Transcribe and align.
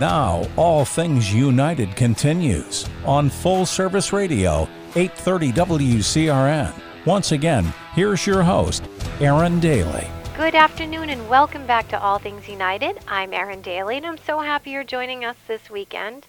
Now, 0.00 0.42
All 0.56 0.84
Things 0.84 1.32
United 1.32 1.94
continues 1.94 2.84
on 3.06 3.30
Full 3.30 3.64
Service 3.64 4.12
Radio, 4.12 4.68
830 4.96 5.52
WCRN. 5.52 6.72
Once 7.06 7.30
again, 7.30 7.72
here's 7.92 8.26
your 8.26 8.42
host, 8.42 8.82
Erin 9.20 9.60
Daley. 9.60 10.08
Good 10.36 10.56
afternoon 10.56 11.10
and 11.10 11.28
welcome 11.28 11.64
back 11.64 11.86
to 11.90 12.00
All 12.00 12.18
Things 12.18 12.48
United. 12.48 12.98
I'm 13.06 13.32
Erin 13.32 13.62
Daley 13.62 13.96
and 13.98 14.04
I'm 14.04 14.18
so 14.18 14.40
happy 14.40 14.70
you're 14.70 14.82
joining 14.82 15.24
us 15.24 15.36
this 15.46 15.70
weekend. 15.70 16.26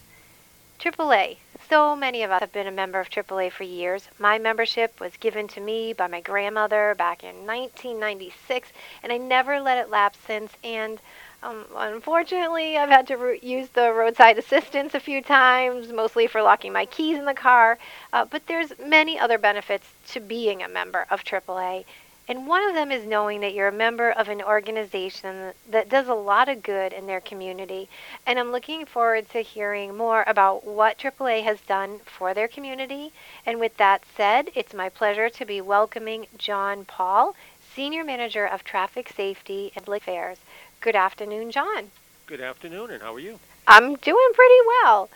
AAA. 0.79 1.37
So 1.67 1.95
many 1.95 2.21
of 2.21 2.29
us 2.29 2.41
have 2.41 2.51
been 2.51 2.67
a 2.67 2.71
member 2.71 2.99
of 2.99 3.09
AAA 3.09 3.51
for 3.51 3.63
years. 3.63 4.09
My 4.19 4.37
membership 4.37 4.99
was 4.99 5.17
given 5.17 5.47
to 5.49 5.59
me 5.59 5.93
by 5.93 6.05
my 6.07 6.21
grandmother 6.21 6.93
back 6.95 7.23
in 7.23 7.47
1996 7.47 8.71
and 9.01 9.11
I 9.11 9.17
never 9.17 9.59
let 9.59 9.79
it 9.79 9.89
lapse 9.89 10.19
since 10.27 10.53
and 10.63 10.99
um, 11.41 11.65
unfortunately, 11.75 12.77
I've 12.77 12.89
had 12.89 13.07
to 13.07 13.17
ro- 13.17 13.37
use 13.41 13.69
the 13.69 13.91
roadside 13.93 14.37
assistance 14.39 14.95
a 14.95 14.99
few 14.99 15.21
times, 15.21 15.91
mostly 15.91 16.27
for 16.27 16.41
locking 16.41 16.73
my 16.73 16.85
keys 16.85 17.19
in 17.19 17.25
the 17.25 17.35
car. 17.35 17.77
Uh, 18.13 18.25
but 18.25 18.47
there's 18.47 18.73
many 18.79 19.19
other 19.19 19.37
benefits 19.37 19.87
to 20.07 20.19
being 20.19 20.63
a 20.63 20.67
member 20.69 21.05
of 21.11 21.23
AAA. 21.23 21.85
And 22.27 22.47
one 22.47 22.67
of 22.67 22.73
them 22.73 22.91
is 22.91 23.05
knowing 23.05 23.41
that 23.41 23.53
you're 23.53 23.67
a 23.67 23.71
member 23.71 24.09
of 24.09 24.29
an 24.29 24.41
organization 24.41 25.53
that 25.69 25.89
does 25.89 26.07
a 26.07 26.15
lot 26.15 26.49
of 26.49 26.63
good 26.63 26.91
in 26.91 27.05
their 27.05 27.21
community. 27.21 27.87
And 28.25 28.39
I'm 28.39 28.51
looking 28.51 28.85
forward 28.85 29.29
to 29.29 29.41
hearing 29.41 29.95
more 29.95 30.23
about 30.25 30.65
what 30.65 30.97
AAA 30.97 31.43
has 31.43 31.61
done 31.61 31.99
for 31.99 32.33
their 32.33 32.47
community. 32.47 33.13
And 33.45 33.59
with 33.59 33.77
that 33.77 34.03
said, 34.17 34.49
it's 34.55 34.73
my 34.73 34.89
pleasure 34.89 35.29
to 35.29 35.45
be 35.45 35.61
welcoming 35.61 36.25
John 36.35 36.85
Paul, 36.85 37.35
Senior 37.75 38.03
Manager 38.03 38.47
of 38.47 38.63
Traffic 38.63 39.13
Safety 39.15 39.71
and 39.75 39.85
Public 39.85 40.01
Affairs. 40.01 40.39
Good 40.81 40.95
afternoon, 40.95 41.51
John. 41.51 41.91
Good 42.25 42.41
afternoon, 42.41 42.89
and 42.89 43.03
how 43.03 43.13
are 43.13 43.19
you? 43.19 43.39
I'm 43.67 43.95
doing 43.95 44.31
pretty 44.33 44.59
well. 44.81 45.09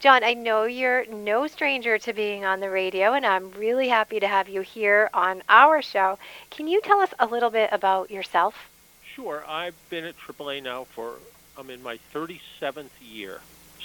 John, 0.00 0.22
I 0.22 0.34
know 0.34 0.64
you're 0.64 1.06
no 1.06 1.46
stranger 1.46 1.98
to 1.98 2.12
being 2.12 2.44
on 2.44 2.60
the 2.60 2.68
radio, 2.68 3.14
and 3.14 3.24
I'm 3.24 3.50
really 3.52 3.88
happy 3.88 4.20
to 4.20 4.28
have 4.28 4.48
you 4.48 4.60
here 4.60 5.08
on 5.14 5.42
our 5.48 5.80
show. 5.80 6.18
Can 6.50 6.68
you 6.68 6.80
tell 6.82 7.00
us 7.00 7.10
a 7.18 7.26
little 7.26 7.50
bit 7.50 7.70
about 7.72 8.10
yourself? 8.10 8.70
Sure. 9.14 9.44
I've 9.48 9.74
been 9.90 10.04
at 10.04 10.14
AAA 10.18 10.62
now 10.62 10.84
for, 10.84 11.14
I'm 11.58 11.70
in 11.70 11.82
my 11.82 11.98
37th 12.12 12.90
year. 13.00 13.40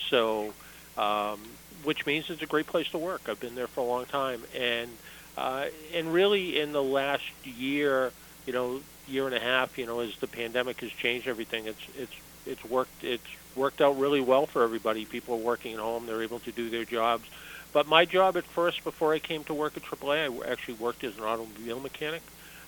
So, 0.09 0.53
um, 0.97 1.39
which 1.83 2.05
means 2.05 2.29
it's 2.29 2.41
a 2.41 2.47
great 2.47 2.67
place 2.67 2.89
to 2.89 2.97
work. 2.97 3.29
I've 3.29 3.39
been 3.39 3.55
there 3.55 3.67
for 3.67 3.81
a 3.81 3.85
long 3.85 4.05
time. 4.05 4.41
And, 4.57 4.89
uh, 5.37 5.67
and 5.93 6.13
really 6.13 6.59
in 6.59 6.73
the 6.73 6.83
last 6.83 7.23
year, 7.45 8.11
you 8.45 8.53
know, 8.53 8.81
year 9.07 9.25
and 9.25 9.35
a 9.35 9.39
half, 9.39 9.77
you 9.77 9.85
know, 9.85 9.99
as 9.99 10.15
the 10.17 10.27
pandemic 10.27 10.81
has 10.81 10.91
changed 10.91 11.27
everything, 11.27 11.67
it's 11.67 11.81
it's 11.97 12.13
it's 12.45 12.63
worked 12.63 13.03
it's 13.03 13.23
worked 13.55 13.81
out 13.81 13.99
really 13.99 14.21
well 14.21 14.45
for 14.45 14.63
everybody. 14.63 15.05
People 15.05 15.35
are 15.35 15.39
working 15.39 15.73
at 15.73 15.79
home; 15.79 16.05
they're 16.05 16.23
able 16.23 16.39
to 16.41 16.51
do 16.51 16.69
their 16.69 16.85
jobs. 16.85 17.27
But 17.71 17.87
my 17.87 18.05
job 18.05 18.35
at 18.37 18.45
first, 18.45 18.83
before 18.83 19.13
I 19.13 19.19
came 19.19 19.43
to 19.45 19.53
work 19.53 19.77
at 19.77 19.83
AAA, 19.83 20.43
I 20.43 20.51
actually 20.51 20.75
worked 20.75 21.03
as 21.03 21.17
an 21.17 21.23
automobile 21.23 21.79
mechanic. 21.79 22.23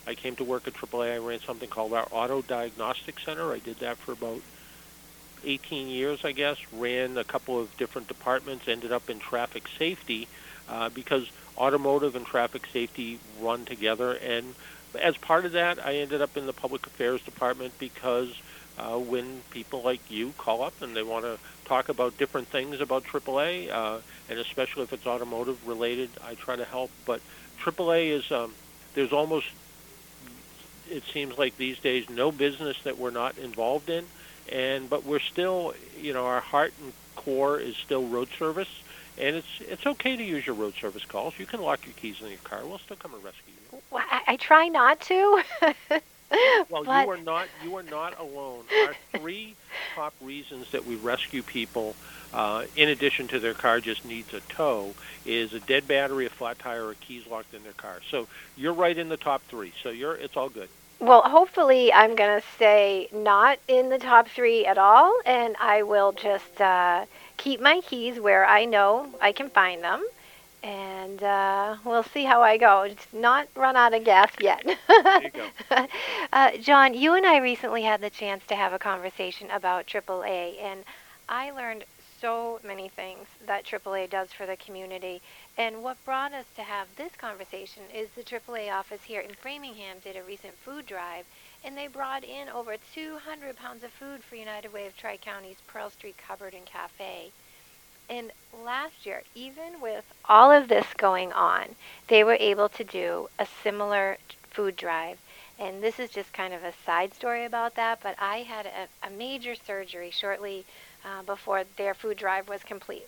I 0.05 0.15
came 0.15 0.35
to 0.35 0.43
work 0.43 0.67
at 0.67 0.73
AAA. 0.73 1.13
I 1.13 1.17
ran 1.17 1.39
something 1.41 1.69
called 1.69 1.93
our 1.93 2.07
Auto 2.11 2.41
Diagnostic 2.41 3.19
Center. 3.19 3.51
I 3.51 3.59
did 3.59 3.79
that 3.79 3.97
for 3.97 4.11
about 4.11 4.41
18 5.43 5.87
years, 5.87 6.23
I 6.23 6.31
guess. 6.31 6.57
Ran 6.71 7.17
a 7.17 7.23
couple 7.23 7.59
of 7.59 7.75
different 7.77 8.07
departments. 8.07 8.67
Ended 8.67 8.91
up 8.91 9.09
in 9.09 9.19
traffic 9.19 9.63
safety 9.79 10.27
uh, 10.69 10.89
because 10.89 11.29
automotive 11.57 12.15
and 12.15 12.25
traffic 12.25 12.63
safety 12.71 13.19
run 13.39 13.65
together. 13.65 14.13
And 14.13 14.55
as 14.99 15.17
part 15.17 15.45
of 15.45 15.53
that, 15.53 15.83
I 15.83 15.95
ended 15.95 16.21
up 16.21 16.37
in 16.37 16.45
the 16.45 16.53
public 16.53 16.85
affairs 16.85 17.21
department 17.23 17.73
because 17.79 18.33
uh, 18.77 18.97
when 18.97 19.43
people 19.51 19.83
like 19.83 20.01
you 20.07 20.33
call 20.37 20.63
up 20.63 20.73
and 20.81 20.95
they 20.95 21.03
want 21.03 21.25
to 21.25 21.37
talk 21.67 21.89
about 21.89 22.17
different 22.17 22.49
things 22.51 22.77
about 22.81 23.03
AAA, 23.11 23.71
uh, 23.71 24.01
and 24.29 24.39
especially 24.39 24.83
if 24.83 24.93
it's 24.93 25.05
automotive 25.05 25.57
related, 25.65 26.17
I 26.23 26.35
try 26.35 26.55
to 26.55 26.65
help. 26.65 26.91
But 27.05 27.21
AAA 27.65 28.17
is 28.17 28.23
um, 28.31 28.55
there's 28.95 29.11
almost 29.11 29.45
it 30.85 31.03
seems 31.13 31.33
like 31.37 31.57
these 31.57 31.77
days 31.79 32.05
no 32.09 32.31
business 32.31 32.75
that 32.83 32.97
we're 32.97 33.11
not 33.11 33.37
involved 33.37 33.89
in, 33.89 34.09
and 34.51 34.89
but 34.89 35.05
we're 35.05 35.19
still 35.31 35.73
you 35.95 36.13
know 36.13 36.25
our 36.25 36.41
heart 36.41 36.73
and 36.81 36.93
core 37.15 37.59
is 37.59 37.75
still 37.83 38.07
road 38.07 38.29
service. 38.39 38.67
And 39.17 39.35
it's 39.35 39.47
it's 39.59 39.85
okay 39.85 40.15
to 40.15 40.23
use 40.23 40.43
your 40.45 40.55
road 40.55 40.73
service 40.81 41.03
calls. 41.11 41.33
You 41.37 41.45
can 41.45 41.61
lock 41.61 41.85
your 41.85 41.93
keys 41.93 42.15
in 42.21 42.27
your 42.27 42.39
car. 42.47 42.65
We'll 42.65 42.79
still 42.79 42.97
come 42.97 43.13
and 43.13 43.23
rescue 43.23 43.53
you. 43.53 43.81
Well, 43.91 44.03
I, 44.09 44.33
I 44.33 44.37
try 44.37 44.67
not 44.67 45.01
to. 45.01 45.43
well, 46.69 46.83
but... 46.83 47.05
you 47.05 47.11
are 47.11 47.17
not 47.17 47.47
you 47.63 47.75
are 47.75 47.83
not 47.83 48.19
alone. 48.19 48.63
Our 48.85 48.95
three 49.19 49.55
top 49.95 50.13
reasons 50.21 50.71
that 50.71 50.85
we 50.85 50.95
rescue 50.95 51.43
people, 51.43 51.95
uh, 52.33 52.65
in 52.75 52.89
addition 52.89 53.27
to 53.29 53.39
their 53.39 53.53
car 53.53 53.79
just 53.79 54.05
needs 54.05 54.33
a 54.33 54.41
tow, 54.41 54.93
is 55.25 55.53
a 55.53 55.59
dead 55.59 55.87
battery, 55.87 56.25
a 56.25 56.29
flat 56.29 56.59
tire, 56.59 56.87
or 56.87 56.93
keys 56.95 57.27
locked 57.27 57.53
in 57.53 57.63
their 57.63 57.73
car. 57.73 57.99
So 58.09 58.27
you're 58.55 58.73
right 58.73 58.97
in 58.97 59.09
the 59.09 59.17
top 59.17 59.41
three. 59.43 59.73
So 59.83 59.89
you're 59.89 60.15
it's 60.15 60.37
all 60.37 60.49
good. 60.49 60.69
Well, 60.99 61.23
hopefully, 61.23 61.91
I'm 61.91 62.15
going 62.15 62.39
to 62.39 62.47
stay 62.55 63.09
not 63.11 63.57
in 63.67 63.89
the 63.89 63.97
top 63.97 64.27
three 64.27 64.67
at 64.67 64.77
all, 64.77 65.19
and 65.25 65.55
I 65.59 65.81
will 65.81 66.11
just 66.11 66.61
uh, 66.61 67.05
keep 67.37 67.59
my 67.59 67.81
keys 67.81 68.19
where 68.19 68.45
I 68.45 68.65
know 68.65 69.09
I 69.19 69.31
can 69.31 69.49
find 69.49 69.83
them 69.83 70.05
and 70.63 71.23
uh, 71.23 71.77
we'll 71.83 72.03
see 72.03 72.23
how 72.23 72.41
I 72.41 72.57
go. 72.57 72.81
It's 72.83 73.07
not 73.13 73.47
run 73.55 73.75
out 73.75 73.93
of 73.93 74.03
gas 74.03 74.31
yet. 74.39 74.63
you 74.65 74.77
uh, 76.33 76.51
John, 76.57 76.93
you 76.93 77.13
and 77.15 77.25
I 77.25 77.37
recently 77.37 77.83
had 77.83 78.01
the 78.01 78.09
chance 78.09 78.45
to 78.47 78.55
have 78.55 78.73
a 78.73 78.79
conversation 78.79 79.49
about 79.49 79.87
AAA, 79.87 80.61
and 80.61 80.83
I 81.27 81.51
learned 81.51 81.85
so 82.19 82.59
many 82.63 82.87
things 82.87 83.27
that 83.47 83.65
AAA 83.65 84.07
does 84.11 84.31
for 84.31 84.45
the 84.45 84.55
community. 84.55 85.21
And 85.57 85.81
what 85.81 86.03
brought 86.05 86.33
us 86.33 86.45
to 86.55 86.61
have 86.61 86.87
this 86.95 87.13
conversation 87.15 87.81
is 87.93 88.09
the 88.11 88.21
AAA 88.23 88.71
office 88.71 89.01
here 89.03 89.21
in 89.21 89.33
Framingham 89.33 89.97
did 90.03 90.15
a 90.15 90.23
recent 90.23 90.53
food 90.63 90.85
drive, 90.85 91.25
and 91.63 91.75
they 91.75 91.87
brought 91.87 92.23
in 92.23 92.47
over 92.49 92.75
200 92.93 93.57
pounds 93.57 93.83
of 93.83 93.91
food 93.91 94.23
for 94.23 94.35
United 94.35 94.71
Way 94.71 94.85
of 94.85 94.95
Tri 94.95 95.17
County's 95.17 95.57
Pearl 95.65 95.89
Street 95.89 96.17
Cupboard 96.17 96.53
and 96.53 96.65
Cafe. 96.65 97.31
And 98.11 98.33
last 98.65 99.05
year, 99.05 99.23
even 99.35 99.79
with 99.79 100.03
all 100.25 100.51
of 100.51 100.67
this 100.67 100.87
going 100.97 101.31
on, 101.31 101.75
they 102.09 102.25
were 102.25 102.35
able 102.41 102.67
to 102.67 102.83
do 102.83 103.29
a 103.39 103.47
similar 103.63 104.17
food 104.49 104.75
drive. 104.75 105.17
And 105.57 105.81
this 105.81 105.97
is 105.97 106.09
just 106.09 106.33
kind 106.33 106.53
of 106.53 106.61
a 106.61 106.73
side 106.85 107.13
story 107.13 107.45
about 107.45 107.75
that, 107.75 108.01
but 108.03 108.15
I 108.19 108.39
had 108.39 108.65
a, 108.65 109.07
a 109.07 109.09
major 109.09 109.55
surgery 109.55 110.11
shortly 110.11 110.65
uh, 111.05 111.23
before 111.23 111.63
their 111.77 111.93
food 111.93 112.17
drive 112.17 112.49
was 112.49 112.63
complete. 112.63 113.07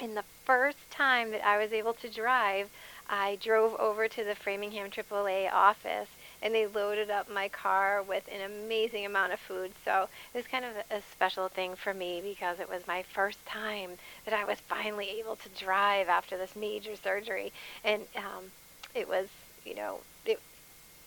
And 0.00 0.16
the 0.16 0.24
first 0.46 0.90
time 0.90 1.30
that 1.32 1.46
I 1.46 1.58
was 1.58 1.74
able 1.74 1.92
to 1.94 2.08
drive, 2.08 2.70
I 3.10 3.36
drove 3.42 3.74
over 3.74 4.08
to 4.08 4.24
the 4.24 4.34
Framingham 4.34 4.90
AAA 4.90 5.52
office 5.52 6.08
and 6.42 6.54
they 6.54 6.66
loaded 6.66 7.10
up 7.10 7.30
my 7.30 7.48
car 7.48 8.02
with 8.02 8.28
an 8.32 8.50
amazing 8.50 9.06
amount 9.06 9.32
of 9.32 9.40
food. 9.40 9.72
So 9.84 10.08
it 10.34 10.36
was 10.36 10.46
kind 10.46 10.64
of 10.64 10.72
a 10.90 11.02
special 11.12 11.48
thing 11.48 11.74
for 11.76 11.94
me 11.94 12.20
because 12.22 12.60
it 12.60 12.68
was 12.68 12.86
my 12.86 13.02
first 13.02 13.44
time 13.46 13.92
that 14.24 14.34
I 14.34 14.44
was 14.44 14.60
finally 14.60 15.08
able 15.18 15.36
to 15.36 15.48
drive 15.50 16.08
after 16.08 16.36
this 16.36 16.54
major 16.56 16.96
surgery, 16.96 17.52
and 17.84 18.02
um, 18.16 18.44
it 18.94 19.08
was, 19.08 19.28
you 19.64 19.74
know, 19.74 19.98
it 20.24 20.40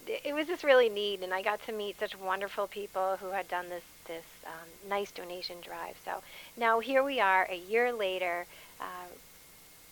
it 0.07 0.33
was 0.33 0.47
just 0.47 0.63
really 0.63 0.89
neat, 0.89 1.21
and 1.21 1.33
I 1.33 1.41
got 1.43 1.63
to 1.67 1.71
meet 1.71 1.99
such 1.99 2.17
wonderful 2.17 2.67
people 2.67 3.17
who 3.17 3.29
had 3.29 3.47
done 3.47 3.69
this 3.69 3.83
this 4.07 4.25
um, 4.45 4.89
nice 4.89 5.11
donation 5.11 5.57
drive. 5.61 5.95
So 6.03 6.23
now 6.57 6.79
here 6.79 7.03
we 7.03 7.19
are, 7.19 7.47
a 7.49 7.57
year 7.57 7.91
later. 7.93 8.45
Uh, 8.81 9.07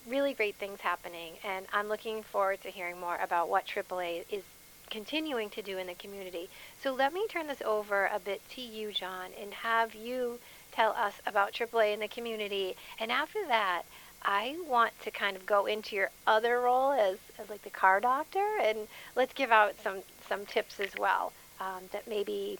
really 0.08 0.34
great 0.34 0.56
things 0.56 0.80
happening, 0.80 1.34
and 1.44 1.66
I'm 1.74 1.90
looking 1.90 2.24
forward 2.24 2.62
to 2.62 2.70
hearing 2.70 2.98
more 3.00 3.18
about 3.22 3.50
what 3.50 3.68
AAA 3.68 4.24
is 4.32 4.44
continuing 4.90 5.50
to 5.52 5.62
do 5.62 5.78
in 5.78 5.88
the 5.88 5.94
community. 5.94 6.50
So 6.82 6.94
let 6.94 7.14
me 7.14 7.28
turn 7.28 7.48
this 7.48 7.62
over 7.64 8.10
a 8.14 8.20
bit 8.20 8.42
to 8.52 8.62
you, 8.62 8.92
John, 8.92 9.30
and 9.40 9.54
have 9.54 9.96
you 9.96 10.40
tell 10.72 10.92
us 10.92 11.16
about 11.26 11.54
AAA 11.54 11.94
in 11.94 12.00
the 12.00 12.08
community. 12.08 12.76
And 13.00 13.12
after 13.12 13.46
that, 13.48 13.84
I 14.22 14.56
want 14.68 14.94
to 15.02 15.12
kind 15.12 15.36
of 15.36 15.46
go 15.46 15.66
into 15.66 15.96
your 15.96 16.12
other 16.26 16.60
role 16.62 16.92
as, 16.92 17.18
as 17.40 17.50
like 17.50 17.64
the 17.64 17.70
car 17.70 18.00
doctor, 18.00 18.46
and 18.62 18.88
let's 19.16 19.34
give 19.34 19.52
out 19.52 19.76
some 19.84 20.04
some 20.28 20.46
tips 20.46 20.80
as 20.80 20.90
well 20.98 21.32
um, 21.60 21.84
that 21.92 22.08
maybe 22.08 22.60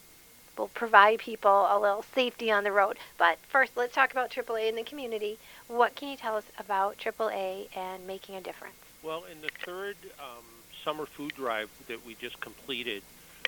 will 0.58 0.70
provide 0.70 1.20
people 1.20 1.68
a 1.70 1.78
little 1.80 2.04
safety 2.16 2.50
on 2.50 2.64
the 2.64 2.72
road. 2.72 2.98
But 3.18 3.38
first, 3.50 3.74
let's 3.76 3.94
talk 3.94 4.12
about 4.12 4.32
AAA 4.32 4.70
in 4.70 4.76
the 4.76 4.84
community. 4.84 5.38
What 5.68 5.96
can 5.96 6.10
you 6.10 6.18
tell 6.18 6.36
us 6.36 6.46
about 6.58 6.98
AAA 6.98 7.68
and 7.76 8.08
making 8.08 8.36
a 8.36 8.42
difference? 8.42 8.78
Well, 9.04 9.26
in 9.32 9.42
the 9.42 9.50
third 9.64 9.98
um, 10.20 10.44
summer 10.88 11.06
food 11.18 11.34
drive 11.36 11.68
that 11.90 12.00
we 12.06 12.16
just 12.16 12.40
completed 12.40 13.04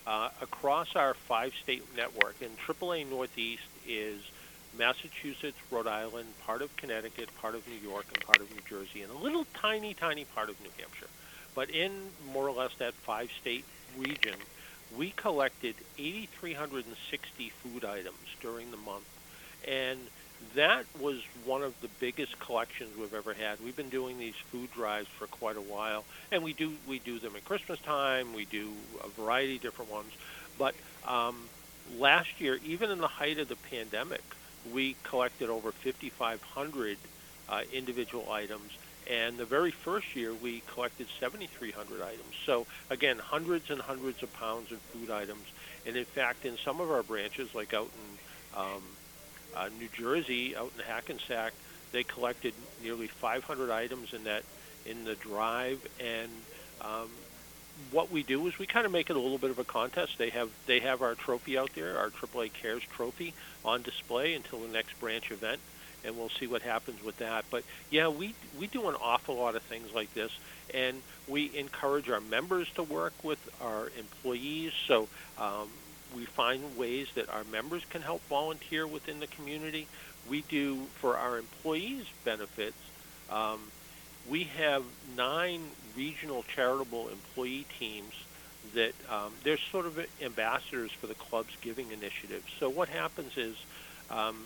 uh, 0.06 0.28
across 0.42 0.88
our 0.96 1.16
five-state 1.28 1.84
network, 1.96 2.36
and 2.42 2.52
AAA 2.68 3.10
Northeast 3.10 3.62
is 3.88 4.20
Massachusetts, 4.78 5.58
Rhode 5.72 5.88
Island, 5.88 6.28
part 6.46 6.62
of 6.62 6.70
Connecticut, 6.78 7.30
part 7.40 7.56
of 7.56 7.66
New 7.66 7.80
York, 7.80 8.06
and 8.12 8.22
part 8.22 8.42
of 8.42 8.52
New 8.52 8.62
Jersey, 8.68 9.02
and 9.04 9.12
a 9.12 9.18
little 9.18 9.46
tiny, 9.62 9.94
tiny 9.94 10.26
part 10.26 10.50
of 10.50 10.60
New 10.60 10.72
Hampshire. 10.78 11.10
But 11.56 11.70
in 11.70 12.12
more 12.26 12.48
or 12.48 12.52
less 12.52 12.72
that 12.80 12.94
five-state 13.06 13.66
region, 13.98 14.36
we 14.92 15.14
collected 15.22 15.76
8,360 15.98 17.52
food 17.64 17.86
items 17.86 18.28
during 18.42 18.72
the 18.72 18.78
month, 18.78 19.08
and 19.68 20.10
that 20.56 20.86
was 21.00 21.22
one 21.46 21.62
of 21.62 21.80
the 21.82 21.90
biggest 22.00 22.40
collections 22.40 22.98
we've 22.98 23.14
ever 23.14 23.34
had. 23.34 23.60
We've 23.64 23.76
been 23.76 23.90
doing 23.90 24.18
these 24.18 24.36
food 24.52 24.72
drives 24.72 25.08
for 25.08 25.28
quite 25.28 25.58
a 25.58 25.62
while, 25.62 26.06
and 26.32 26.44
we 26.44 26.54
do 26.54 26.74
we 26.88 27.00
do 27.00 27.20
them 27.20 27.36
at 27.36 27.46
Christmas 27.46 27.80
time. 27.80 28.34
We 28.34 28.46
do 28.46 28.72
a 29.04 29.10
variety 29.10 29.58
of 29.58 29.62
different 29.62 29.92
ones, 29.92 30.12
but 30.58 30.76
um, 31.08 31.36
last 31.98 32.40
year, 32.40 32.60
even 32.66 32.92
in 32.92 33.00
the 33.00 33.08
height 33.08 33.40
of 33.40 33.48
the 33.48 33.56
pandemic, 33.56 34.22
we 34.74 34.96
collected 35.04 35.50
over 35.50 35.72
5,500 35.72 36.98
uh, 37.48 37.62
individual 37.74 38.32
items. 38.32 38.78
And 39.10 39.38
the 39.38 39.46
very 39.46 39.72
first 39.72 40.16
year, 40.16 40.34
we 40.34 40.62
collected 40.72 41.08
7,300 41.20 42.02
items. 42.02 42.36
So, 42.46 42.68
again, 42.92 43.18
hundreds 43.18 43.72
and 43.72 43.82
hundreds 43.82 44.22
of 44.22 44.32
pounds 44.34 44.72
of 44.72 44.78
food 44.80 45.10
items. 45.10 45.46
And 45.88 45.96
in 45.96 46.06
fact, 46.06 46.46
in 46.46 46.58
some 46.58 46.80
of 46.80 46.92
our 46.92 47.02
branches, 47.02 47.56
like 47.56 47.74
out 47.74 47.90
in 47.90 48.60
um, 48.60 48.84
uh, 49.56 49.70
New 49.80 49.90
Jersey, 49.94 50.56
out 50.56 50.72
in 50.78 50.84
Hackensack, 50.84 51.54
they 51.92 52.04
collected 52.04 52.54
nearly 52.84 53.08
500 53.08 53.72
items 53.72 54.14
in 54.14 54.26
that 54.26 54.44
in 54.86 55.06
the 55.06 55.16
drive. 55.16 55.86
And 56.00 56.30
um, 56.82 57.10
what 57.92 58.12
we 58.12 58.24
do 58.24 58.46
is 58.48 58.58
we 58.60 58.66
kind 58.66 58.86
of 58.86 58.92
make 58.92 59.10
it 59.10 59.16
a 59.16 59.20
little 59.20 59.38
bit 59.38 59.52
of 59.52 59.60
a 59.60 59.64
contest. 59.64 60.18
They 60.18 60.30
have 60.30 60.50
they 60.66 60.80
have 60.80 61.02
our 61.02 61.16
trophy 61.16 61.58
out 61.58 61.72
there, 61.76 61.98
our 61.98 62.10
AAA 62.10 62.54
Cares 62.54 62.84
trophy, 62.84 63.34
on 63.64 63.82
display 63.82 64.34
until 64.34 64.60
the 64.60 64.68
next 64.68 65.00
branch 65.00 65.32
event, 65.32 65.60
and 66.04 66.18
we'll 66.18 66.30
see 66.30 66.48
what 66.48 66.62
happens 66.62 67.04
with 67.04 67.18
that. 67.18 67.46
But 67.50 67.64
yeah, 67.90 68.10
we 68.10 68.36
we 68.58 68.68
do 68.68 68.90
an 68.90 68.96
awful 69.02 69.36
lot 69.36 69.56
of 69.56 69.64
things 69.64 69.94
like 69.94 70.14
this, 70.14 70.32
and 70.74 71.02
we 71.28 71.56
encourage 71.58 72.10
our 72.10 72.22
members 72.22 72.70
to 72.76 72.84
work 72.84 73.14
with 73.24 73.40
our 73.62 73.92
employees. 73.98 74.74
So 74.88 75.08
um, 75.38 75.70
we 76.16 76.26
find 76.26 76.78
ways 76.78 77.08
that 77.16 77.30
our 77.30 77.44
members 77.46 77.84
can 77.90 78.02
help 78.02 78.22
volunteer 78.28 78.86
within 78.88 79.20
the 79.20 79.28
community. 79.28 79.88
We 80.30 80.42
do 80.42 80.88
for 81.00 81.18
our 81.18 81.38
employees' 81.38 82.06
benefits. 82.24 82.78
Um, 83.30 83.60
we 84.30 84.46
have 84.46 84.84
nine 85.16 85.62
regional 85.96 86.44
charitable 86.44 87.10
employee 87.10 87.66
teams 87.80 88.14
that 88.74 88.94
um, 89.10 89.34
they're 89.44 89.58
sort 89.58 89.86
of 89.86 90.00
ambassadors 90.22 90.92
for 90.92 91.08
the 91.08 91.16
club's 91.16 91.56
giving 91.62 91.92
initiative. 91.92 92.44
So 92.60 92.70
what 92.70 92.90
happens 92.90 93.38
is 93.38 93.56
um, 94.12 94.38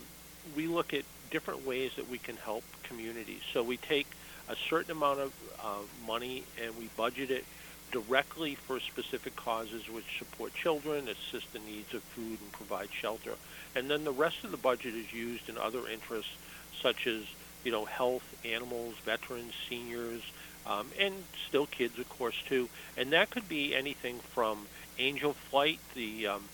we 0.56 0.66
look 0.66 0.94
at 0.94 1.04
different 1.30 1.66
ways 1.66 1.92
that 1.96 2.08
we 2.08 2.18
can 2.18 2.36
help 2.36 2.64
communities. 2.84 3.40
So 3.52 3.62
we 3.62 3.76
take 3.76 4.06
a 4.48 4.56
certain 4.68 4.92
amount 4.92 5.20
of 5.20 5.32
uh, 5.62 6.06
money 6.06 6.44
and 6.62 6.76
we 6.78 6.88
budget 6.96 7.30
it 7.30 7.44
directly 7.92 8.54
for 8.54 8.80
specific 8.80 9.36
causes 9.36 9.88
which 9.88 10.18
support 10.18 10.54
children, 10.54 11.08
assist 11.08 11.52
the 11.52 11.58
needs 11.60 11.94
of 11.94 12.02
food, 12.02 12.40
and 12.40 12.52
provide 12.52 12.88
shelter. 12.92 13.34
And 13.74 13.90
then 13.90 14.04
the 14.04 14.12
rest 14.12 14.44
of 14.44 14.50
the 14.50 14.56
budget 14.56 14.94
is 14.94 15.12
used 15.12 15.48
in 15.48 15.56
other 15.58 15.86
interests 15.88 16.32
such 16.80 17.06
as 17.06 17.24
you 17.64 17.72
know, 17.72 17.84
health, 17.86 18.22
animals, 18.44 18.94
veterans, 19.04 19.54
seniors, 19.68 20.22
um, 20.66 20.86
and 20.98 21.14
still 21.48 21.66
kids, 21.66 21.98
of 21.98 22.08
course, 22.08 22.36
too. 22.46 22.68
And 22.96 23.12
that 23.12 23.30
could 23.30 23.48
be 23.48 23.74
anything 23.74 24.18
from 24.18 24.66
Angel 24.98 25.32
Flight, 25.32 25.80
the 25.94 26.28
um, 26.28 26.44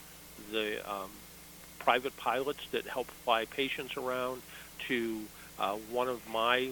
the 0.50 0.79
um, 0.91 1.11
private 1.79 2.17
pilots 2.17 2.61
that 2.73 2.87
help 2.87 3.09
fly 3.25 3.44
patients 3.44 3.97
around, 3.97 4.43
to 4.88 5.23
uh, 5.59 5.75
one 5.91 6.09
of 6.09 6.27
my 6.29 6.71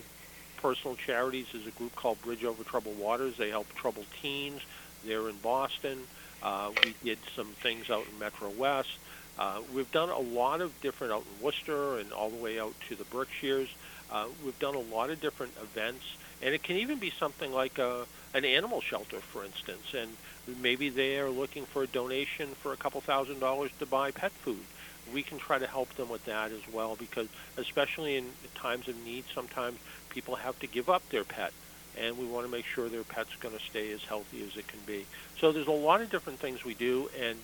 personal 0.58 0.96
charities 0.96 1.46
is 1.54 1.66
a 1.66 1.70
group 1.70 1.94
called 1.94 2.20
Bridge 2.20 2.44
Over 2.44 2.62
Troubled 2.64 2.98
Waters. 2.98 3.36
They 3.38 3.48
help 3.50 3.72
troubled 3.74 4.06
teens. 4.20 4.60
They're 5.04 5.28
in 5.28 5.38
Boston. 5.38 6.06
Uh, 6.42 6.72
we 6.82 6.94
did 7.02 7.18
some 7.34 7.54
things 7.62 7.90
out 7.90 8.06
in 8.08 8.18
Metro 8.18 8.50
West. 8.50 8.98
Uh, 9.38 9.62
we've 9.72 9.90
done 9.92 10.08
a 10.08 10.18
lot 10.18 10.60
of 10.60 10.80
different 10.80 11.12
out 11.12 11.24
in 11.24 11.42
Worcester 11.42 11.98
and 11.98 12.12
all 12.12 12.28
the 12.28 12.36
way 12.36 12.58
out 12.58 12.74
to 12.88 12.96
the 12.96 13.04
Berkshires. 13.04 13.68
Uh, 14.10 14.28
we've 14.44 14.58
done 14.58 14.74
a 14.74 14.80
lot 14.80 15.10
of 15.10 15.20
different 15.20 15.52
events, 15.62 16.04
and 16.42 16.52
it 16.54 16.62
can 16.62 16.76
even 16.76 16.98
be 16.98 17.10
something 17.10 17.52
like 17.52 17.78
a, 17.78 18.06
an 18.34 18.44
animal 18.44 18.80
shelter, 18.80 19.20
for 19.20 19.44
instance, 19.44 19.94
and 19.94 20.16
maybe 20.60 20.88
they 20.88 21.18
are 21.20 21.30
looking 21.30 21.66
for 21.66 21.84
a 21.84 21.86
donation 21.86 22.48
for 22.54 22.72
a 22.72 22.76
couple 22.76 23.00
thousand 23.00 23.38
dollars 23.38 23.70
to 23.78 23.86
buy 23.86 24.10
pet 24.10 24.32
food. 24.32 24.66
We 25.12 25.22
can 25.22 25.38
try 25.38 25.58
to 25.58 25.66
help 25.66 25.94
them 25.96 26.08
with 26.08 26.24
that 26.26 26.52
as 26.52 26.62
well, 26.72 26.96
because 26.98 27.28
especially 27.56 28.16
in 28.16 28.30
times 28.60 28.88
of 28.88 28.96
need, 28.96 29.24
sometimes 29.34 29.78
people 30.10 30.36
have 30.36 30.58
to 30.60 30.66
give 30.66 30.88
up 30.88 31.02
their 31.10 31.24
pet, 31.24 31.52
and 32.00 32.16
we 32.18 32.26
want 32.26 32.46
to 32.46 32.50
make 32.50 32.64
sure 32.74 32.88
their 32.88 33.04
pet's 33.04 33.30
going 33.40 33.54
to 33.54 33.60
stay 33.70 33.92
as 33.92 34.00
healthy 34.08 34.42
as 34.42 34.50
it 34.56 34.68
can 34.68 34.80
be. 34.86 35.06
So 35.40 35.52
there's 35.52 35.66
a 35.66 35.70
lot 35.70 36.00
of 36.00 36.10
different 36.10 36.40
things 36.40 36.58
we 36.64 36.74
do, 36.74 37.08
and 37.20 37.38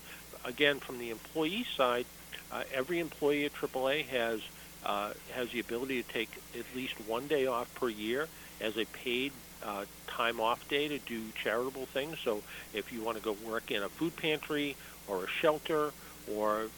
again, 0.44 0.80
from 0.86 0.98
the 0.98 1.10
employee 1.10 1.66
side, 1.76 2.06
uh, 2.50 2.62
every 2.74 3.00
employee 3.00 3.46
at 3.46 3.52
AAA 3.54 4.06
has 4.08 4.40
uh, 4.84 5.12
has 5.34 5.48
the 5.52 5.60
ability 5.60 6.02
to 6.02 6.12
take 6.12 6.28
at 6.54 6.66
least 6.76 6.92
one 7.06 7.26
day 7.26 7.46
off 7.46 7.66
per 7.74 7.88
year 7.88 8.28
as 8.60 8.74
a 8.76 8.84
paid 9.02 9.32
uh, 9.64 9.84
time 10.14 10.40
off 10.40 10.58
day 10.68 10.88
to 10.88 10.98
do 11.08 11.30
charitable 11.42 11.86
things. 11.94 12.16
So 12.24 12.42
if 12.74 12.86
you 12.92 13.02
want 13.02 13.16
to 13.16 13.22
go 13.22 13.34
work 13.46 13.70
in 13.70 13.82
a 13.82 13.88
food 13.98 14.14
pantry 14.16 14.76
or 15.08 15.24
a 15.24 15.26
shelter 15.40 15.92
or 16.30 16.68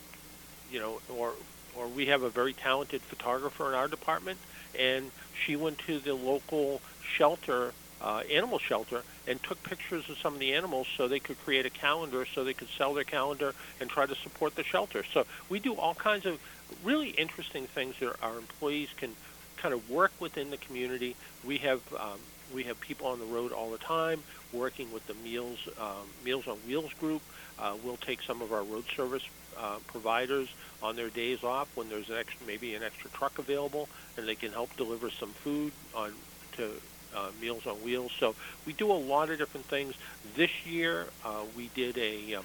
you 0.71 0.81
know 0.81 1.01
or 1.09 1.33
or 1.75 1.87
we 1.89 2.07
have 2.07 2.23
a 2.23 2.31
very 2.31 2.53
talented 2.53 3.03
photographer 3.03 3.69
in 3.69 3.75
our 3.75 3.89
department 3.89 4.39
and 4.79 5.11
she 5.45 5.57
went 5.57 5.79
to 5.79 5.99
the 5.99 6.15
local 6.15 6.81
shelter 7.17 7.73
uh, 8.01 8.23
animal 8.31 8.59
shelter 8.59 9.03
and 9.27 9.43
took 9.43 9.63
pictures 9.63 10.09
of 10.11 10.19
some 10.19 10.35
of 10.35 10.41
the 10.41 10.53
animals 10.53 10.87
so 10.97 11.09
they 11.09 11.21
could 11.21 11.39
create 11.45 11.67
a 11.67 11.71
calendar 11.71 12.27
so 12.27 12.45
they 12.45 12.53
could 12.53 12.69
sell 12.77 12.95
their 12.95 13.05
calendar 13.05 13.55
and 13.81 13.89
try 13.89 14.07
to 14.07 14.15
support 14.15 14.55
the 14.55 14.63
shelter. 14.63 15.03
So 15.13 15.27
we 15.49 15.59
do 15.59 15.75
all 15.75 15.95
kinds 15.95 16.27
of 16.27 16.39
really 16.85 17.11
interesting 17.11 17.67
things 17.67 17.95
that 18.01 18.15
our 18.23 18.37
employees 18.37 18.89
can 18.97 19.15
kind 19.57 19.75
of 19.75 19.91
work 19.91 20.13
within 20.21 20.51
the 20.51 20.59
community. 20.59 21.17
We 21.45 21.59
have 21.59 21.81
um, 21.99 22.19
we 22.55 22.65
have 22.65 22.79
people 22.81 23.09
on 23.09 23.19
the 23.19 23.25
road 23.25 23.53
all 23.53 23.71
the 23.71 23.79
time 23.79 24.23
working 24.53 24.93
with 24.93 25.07
the 25.07 25.15
Meals 25.15 25.59
um, 25.81 26.07
Meals 26.25 26.47
on 26.47 26.57
Wheels 26.59 26.93
group. 27.01 27.23
Uh, 27.59 27.75
we'll 27.83 27.97
take 27.97 28.23
some 28.23 28.43
of 28.43 28.53
our 28.53 28.63
road 28.63 28.85
service 28.95 29.23
uh, 29.59 29.77
providers 29.87 30.49
on 30.83 30.97
their 30.97 31.11
days 31.11 31.43
off 31.45 31.69
when 31.77 31.89
there's 31.89 32.09
an 32.11 32.17
extra, 32.17 32.47
maybe 32.47 32.75
an 32.75 32.83
extra 32.83 33.11
truck 33.11 33.39
available, 33.39 33.89
and 34.17 34.27
they 34.27 34.35
can 34.35 34.53
help 34.53 34.75
deliver 34.77 35.11
some 35.11 35.31
food 35.31 35.73
on 35.95 36.13
to 36.53 36.71
uh, 37.15 37.29
Meals 37.41 37.67
on 37.67 37.77
Wheels. 37.77 38.13
So 38.19 38.35
we 38.67 38.73
do 38.73 38.91
a 38.91 38.95
lot 38.95 39.31
of 39.31 39.39
different 39.39 39.67
things. 39.67 39.95
This 40.35 40.51
year 40.67 41.07
uh, 41.25 41.45
we 41.57 41.71
did 41.75 41.97
a 41.99 42.35
um, 42.35 42.45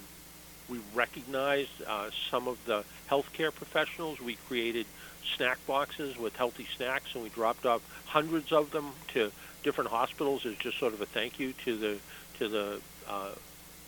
we 0.69 0.79
recognized 0.93 1.81
uh, 1.85 2.09
some 2.29 2.47
of 2.47 2.57
the 2.65 2.83
healthcare 3.09 3.53
professionals. 3.53 4.21
We 4.21 4.35
created 4.47 4.85
snack 5.35 5.57
boxes 5.67 6.17
with 6.17 6.35
healthy 6.35 6.67
snacks, 6.77 7.13
and 7.13 7.23
we 7.23 7.29
dropped 7.29 7.65
off 7.65 7.81
hundreds 8.05 8.51
of 8.51 8.71
them 8.71 8.91
to 9.09 9.31
different 9.63 9.89
hospitals 9.89 10.45
as 10.45 10.55
just 10.55 10.79
sort 10.79 10.93
of 10.93 11.01
a 11.01 11.05
thank 11.05 11.39
you 11.39 11.53
to 11.65 11.77
the 11.77 11.97
to 12.39 12.47
the 12.47 12.81
uh, 13.07 13.31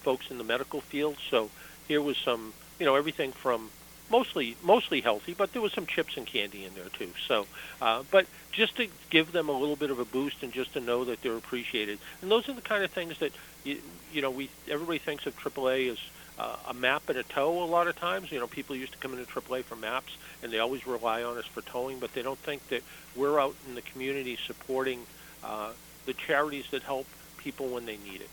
folks 0.01 0.29
in 0.29 0.38
the 0.38 0.43
medical 0.43 0.81
field. 0.81 1.15
So 1.29 1.50
here 1.88 2.01
was 2.01 2.17
some, 2.17 2.53
you 2.80 2.86
know, 2.86 2.96
everything 2.96 3.32
from 3.32 3.70
mostly 4.10 4.56
mostly 4.62 5.01
healthy, 5.01 5.34
but 5.34 5.53
there 5.53 5.62
was 5.62 5.74
some 5.74 5.86
chips 5.86 6.18
and 6.18 6.27
candy 6.27 6.65
in 6.65 6.74
there 6.75 6.89
too. 6.89 7.12
So, 7.27 7.48
uh, 7.82 8.03
but 8.12 8.27
just 8.51 8.75
to 8.75 8.88
give 9.10 9.32
them 9.32 9.50
a 9.50 9.58
little 9.58 9.75
bit 9.75 9.92
of 9.92 10.00
a 10.00 10.06
boost 10.06 10.44
and 10.44 10.51
just 10.51 10.74
to 10.74 10.80
know 10.80 11.06
that 11.06 11.22
they're 11.22 11.36
appreciated. 11.36 12.00
And 12.22 12.30
those 12.30 12.48
are 12.50 12.53
the 12.53 12.62
kind 12.62 12.84
of 12.84 12.92
things 12.92 13.18
that 13.20 13.32
you, 13.63 13.80
you 14.12 14.22
know 14.22 14.30
we 14.30 14.50
everybody 14.70 15.00
thinks 15.00 15.25
of 15.25 15.36
AAA 15.38 15.92
as 15.92 15.98
uh, 16.38 16.58
a 16.68 16.74
map 16.74 17.10
and 17.10 17.18
a 17.18 17.24
tow 17.24 17.63
a 17.63 17.65
lot 17.65 17.88
of 17.88 17.96
times. 17.96 18.32
You 18.32 18.39
know, 18.39 18.48
people 18.48 18.75
used 18.75 18.94
to 18.94 18.98
come 19.00 19.18
into 19.18 19.25
AAA 19.25 19.63
for 19.63 19.75
maps, 19.75 20.18
and 20.42 20.51
they 20.51 20.60
always 20.60 20.86
rely 20.86 21.24
on 21.24 21.38
us 21.38 21.46
for 21.46 21.62
towing, 21.62 22.00
but 22.00 22.13
they 22.13 22.22
don't 22.22 22.39
think 22.39 22.68
that 22.70 22.84
we're 23.15 23.39
out 23.39 23.56
in 23.68 23.75
the 23.75 23.82
community 23.82 24.38
supporting 24.48 25.06
uh, 25.44 25.72
the 26.06 26.13
charities 26.13 26.65
that 26.72 26.84
help 26.84 27.08
people 27.38 27.68
when 27.68 27.86
they 27.86 27.98
need 27.98 28.22
it. 28.22 28.30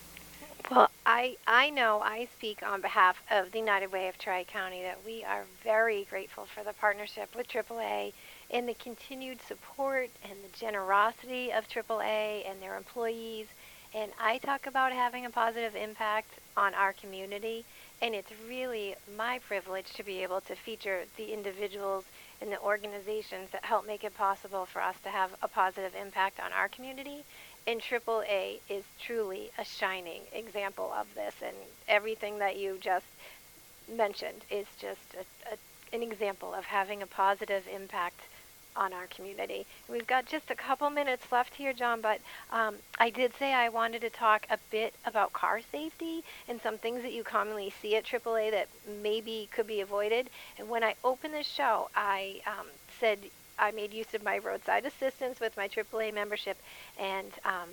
I, 1.12 1.37
I 1.45 1.71
know 1.71 2.00
I 2.00 2.29
speak 2.37 2.62
on 2.62 2.81
behalf 2.81 3.21
of 3.33 3.50
the 3.50 3.59
United 3.59 3.90
Way 3.90 4.07
of 4.07 4.17
Tri 4.17 4.45
County 4.45 4.83
that 4.83 5.05
we 5.05 5.25
are 5.25 5.43
very 5.64 6.07
grateful 6.09 6.45
for 6.45 6.62
the 6.62 6.73
partnership 6.73 7.35
with 7.35 7.49
AAA 7.49 8.12
and 8.49 8.69
the 8.69 8.75
continued 8.75 9.43
support 9.43 10.11
and 10.23 10.38
the 10.45 10.57
generosity 10.57 11.52
of 11.52 11.69
AAA 11.69 12.49
and 12.49 12.62
their 12.62 12.76
employees. 12.76 13.49
And 13.93 14.12
I 14.21 14.38
talk 14.38 14.69
about 14.69 14.93
having 14.93 15.26
a 15.26 15.31
positive 15.31 15.75
impact 15.75 16.31
on 16.57 16.75
our 16.75 16.93
community 16.93 17.64
and 18.00 18.14
it's 18.14 18.31
really 18.49 18.95
my 19.17 19.40
privilege 19.40 19.93
to 19.95 20.05
be 20.05 20.23
able 20.23 20.40
to 20.43 20.55
feature 20.55 21.02
the 21.17 21.33
individuals 21.33 22.05
and 22.40 22.50
the 22.50 22.61
organizations 22.61 23.50
that 23.50 23.64
help 23.64 23.87
make 23.87 24.05
it 24.05 24.17
possible 24.17 24.64
for 24.64 24.81
us 24.81 24.95
to 25.02 25.11
have 25.11 25.31
a 25.43 25.49
positive 25.49 25.95
impact 26.00 26.40
on 26.40 26.52
our 26.52 26.69
community. 26.69 27.25
And 27.71 27.81
AAA 27.81 28.59
is 28.69 28.83
truly 29.00 29.53
a 29.57 29.65
shining 29.65 30.23
example 30.33 30.93
of 30.93 31.07
this. 31.15 31.37
And 31.41 31.55
everything 31.87 32.41
that 32.41 32.57
you 32.57 32.79
just 32.81 33.07
mentioned 33.89 34.45
is 34.50 34.67
just 34.81 35.15
a, 35.15 35.55
a, 35.55 35.95
an 35.95 36.03
example 36.03 36.53
of 36.53 36.65
having 36.65 37.00
a 37.00 37.07
positive 37.07 37.62
impact 37.73 38.23
on 38.75 38.93
our 38.93 39.07
community. 39.07 39.67
We've 39.89 40.05
got 40.05 40.27
just 40.27 40.50
a 40.50 40.57
couple 40.57 40.91
minutes 40.91 41.31
left 41.31 41.55
here, 41.55 41.73
John, 41.73 42.00
but 42.00 42.21
um, 42.50 42.75
I 42.99 43.09
did 43.09 43.37
say 43.39 43.55
I 43.55 43.69
wanted 43.69 44.00
to 44.00 44.11
talk 44.11 44.49
a 44.50 44.59
bit 44.73 44.93
about 45.07 45.33
car 45.33 45.61
safety 45.71 46.25
and 46.49 46.61
some 46.61 46.77
things 46.77 47.03
that 47.03 47.12
you 47.12 47.23
commonly 47.23 47.73
see 47.81 47.95
at 47.95 48.03
AAA 48.03 48.50
that 48.50 48.67
maybe 49.00 49.49
could 49.53 49.69
be 49.69 49.81
avoided. 49.81 50.29
And 50.59 50.69
when 50.69 50.83
I 50.83 50.97
opened 51.05 51.35
the 51.35 51.45
show, 51.45 51.89
I 51.95 52.43
um, 52.49 52.67
said 52.99 53.21
I 53.61 53.71
made 53.73 53.93
use 53.93 54.14
of 54.14 54.25
my 54.25 54.38
roadside 54.38 54.87
assistance 54.87 55.38
with 55.40 55.57
my 55.57 55.69
AAA 55.69 56.11
membership, 56.11 56.59
and 56.99 57.31
um, 57.45 57.69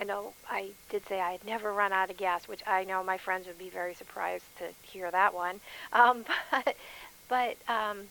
I 0.00 0.04
know 0.04 0.32
I 0.48 0.70
did 0.88 1.06
say 1.06 1.20
I 1.20 1.32
had 1.32 1.44
never 1.44 1.72
run 1.72 1.92
out 1.92 2.10
of 2.10 2.16
gas, 2.16 2.48
which 2.48 2.62
I 2.66 2.84
know 2.84 3.02
my 3.04 3.18
friends 3.18 3.46
would 3.46 3.58
be 3.58 3.68
very 3.68 3.94
surprised 3.94 4.44
to 4.58 4.68
hear 4.82 5.10
that 5.10 5.34
one. 5.34 5.60
Um, 5.92 6.24
but 6.50 6.76
but 7.28 7.56
um, 7.68 8.08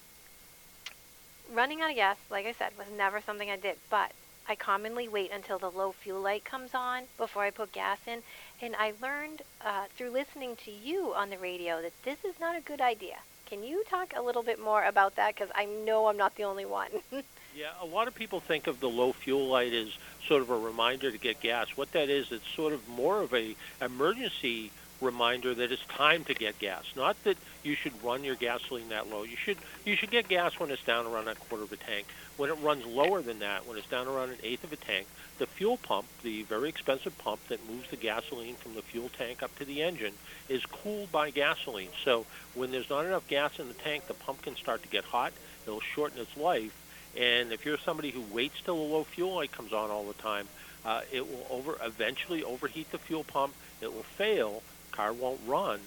running 1.51 1.81
out 1.81 1.89
of 1.89 1.95
gas, 1.95 2.17
like 2.29 2.45
I 2.45 2.53
said, 2.53 2.77
was 2.77 2.87
never 2.89 3.21
something 3.21 3.49
I 3.49 3.57
did. 3.57 3.77
But 3.89 4.11
I 4.47 4.55
commonly 4.55 5.07
wait 5.07 5.31
until 5.31 5.59
the 5.59 5.69
low 5.71 5.91
fuel 5.91 6.21
light 6.21 6.43
comes 6.43 6.73
on 6.73 7.03
before 7.17 7.43
I 7.43 7.51
put 7.51 7.71
gas 7.71 7.99
in. 8.07 8.23
And 8.61 8.75
I 8.75 8.93
learned 9.01 9.43
uh, 9.63 9.85
through 9.95 10.11
listening 10.11 10.55
to 10.57 10.71
you 10.71 11.13
on 11.13 11.29
the 11.29 11.37
radio 11.37 11.81
that 11.81 11.93
this 12.03 12.23
is 12.23 12.39
not 12.39 12.55
a 12.55 12.61
good 12.61 12.81
idea. 12.81 13.19
Can 13.51 13.63
you 13.63 13.83
talk 13.89 14.13
a 14.15 14.21
little 14.21 14.43
bit 14.43 14.61
more 14.61 14.81
about 14.85 15.17
that? 15.17 15.35
Because 15.35 15.49
I 15.53 15.65
know 15.65 16.07
I'm 16.07 16.15
not 16.15 16.35
the 16.35 16.45
only 16.45 16.63
one. 16.63 16.87
yeah, 17.53 17.71
a 17.81 17.85
lot 17.85 18.07
of 18.07 18.15
people 18.15 18.39
think 18.39 18.67
of 18.67 18.79
the 18.79 18.87
low 18.87 19.11
fuel 19.11 19.45
light 19.45 19.73
as 19.73 19.89
sort 20.25 20.41
of 20.41 20.49
a 20.49 20.57
reminder 20.57 21.11
to 21.11 21.17
get 21.17 21.41
gas. 21.41 21.67
What 21.75 21.91
that 21.91 22.07
is, 22.07 22.31
it's 22.31 22.47
sort 22.55 22.71
of 22.71 22.87
more 22.87 23.21
of 23.21 23.33
a 23.33 23.57
emergency 23.81 24.71
reminder 25.01 25.53
that 25.53 25.71
it's 25.71 25.85
time 25.85 26.23
to 26.25 26.33
get 26.33 26.59
gas. 26.59 26.83
Not 26.95 27.21
that 27.23 27.37
you 27.63 27.75
should 27.75 28.03
run 28.03 28.23
your 28.23 28.35
gasoline 28.35 28.89
that 28.89 29.09
low. 29.09 29.23
You 29.23 29.35
should 29.35 29.57
you 29.85 29.95
should 29.95 30.11
get 30.11 30.27
gas 30.27 30.59
when 30.59 30.71
it's 30.71 30.83
down 30.83 31.05
around 31.07 31.27
a 31.27 31.35
quarter 31.35 31.63
of 31.63 31.71
a 31.71 31.77
tank. 31.77 32.05
When 32.37 32.49
it 32.49 32.57
runs 32.61 32.85
lower 32.85 33.21
than 33.21 33.39
that, 33.39 33.67
when 33.67 33.77
it's 33.77 33.87
down 33.87 34.07
around 34.07 34.29
an 34.29 34.37
eighth 34.43 34.63
of 34.63 34.71
a 34.71 34.77
tank, 34.77 35.07
the 35.37 35.47
fuel 35.47 35.77
pump, 35.77 36.05
the 36.23 36.43
very 36.43 36.69
expensive 36.69 37.17
pump 37.17 37.45
that 37.49 37.67
moves 37.69 37.89
the 37.89 37.97
gasoline 37.97 38.55
from 38.55 38.75
the 38.75 38.81
fuel 38.81 39.09
tank 39.09 39.43
up 39.43 39.55
to 39.57 39.65
the 39.65 39.81
engine, 39.81 40.13
is 40.47 40.65
cooled 40.65 41.11
by 41.11 41.31
gasoline. 41.31 41.89
So 42.03 42.25
when 42.53 42.71
there's 42.71 42.89
not 42.89 43.05
enough 43.05 43.27
gas 43.27 43.59
in 43.59 43.67
the 43.67 43.73
tank, 43.73 44.07
the 44.07 44.13
pump 44.13 44.43
can 44.43 44.55
start 44.55 44.83
to 44.83 44.89
get 44.89 45.03
hot. 45.03 45.33
It'll 45.65 45.81
shorten 45.81 46.19
its 46.19 46.37
life. 46.37 46.75
And 47.17 47.51
if 47.51 47.65
you're 47.65 47.77
somebody 47.77 48.11
who 48.11 48.21
waits 48.33 48.61
till 48.61 48.75
the 48.75 48.93
low 48.93 49.03
fuel 49.03 49.35
light 49.35 49.51
comes 49.51 49.73
on 49.73 49.89
all 49.89 50.05
the 50.05 50.13
time, 50.13 50.47
uh, 50.85 51.01
it 51.11 51.27
will 51.27 51.45
over 51.49 51.77
eventually 51.83 52.43
overheat 52.43 52.91
the 52.91 52.97
fuel 52.97 53.23
pump. 53.23 53.53
It 53.81 53.93
will 53.93 54.03
fail, 54.03 54.63
car 54.91 55.13
won't 55.13 55.39
run, 55.47 55.79